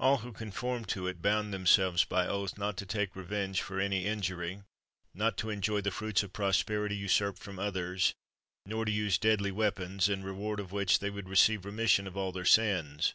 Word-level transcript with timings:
All 0.00 0.16
who 0.16 0.32
conformed 0.32 0.88
to 0.88 1.06
it 1.06 1.22
bound 1.22 1.54
themselves 1.54 2.02
by 2.04 2.26
oath 2.26 2.58
not 2.58 2.76
to 2.78 2.84
take 2.84 3.14
revenge 3.14 3.62
for 3.62 3.78
any 3.78 4.04
injury, 4.04 4.62
not 5.14 5.36
to 5.36 5.50
enjoy 5.50 5.80
the 5.80 5.92
fruits 5.92 6.24
of 6.24 6.32
property 6.32 6.96
usurped 6.96 7.38
from 7.38 7.60
others, 7.60 8.12
nor 8.66 8.84
to 8.84 8.90
use 8.90 9.16
deadly 9.16 9.52
weapons; 9.52 10.08
in 10.08 10.24
reward 10.24 10.58
of 10.58 10.72
which 10.72 10.98
they 10.98 11.08
would 11.08 11.28
receive 11.28 11.64
remission 11.64 12.08
of 12.08 12.16
all 12.16 12.32
their 12.32 12.44
sins. 12.44 13.14